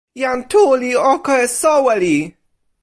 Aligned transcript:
jan 0.21 0.39
Tu 0.51 0.63
li 0.81 0.91
oko 1.13 1.31
e 1.45 1.47
soweli. 1.59 2.17